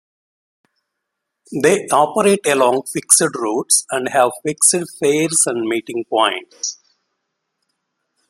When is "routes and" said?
3.35-4.09